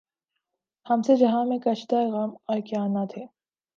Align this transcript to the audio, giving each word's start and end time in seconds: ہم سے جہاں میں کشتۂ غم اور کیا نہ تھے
ہم 0.85 1.01
سے 1.01 1.15
جہاں 1.15 1.43
میں 1.45 1.57
کشتۂ 1.59 1.95
غم 2.11 2.31
اور 2.45 2.59
کیا 2.59 2.85
نہ 2.87 3.05
تھے 3.09 3.25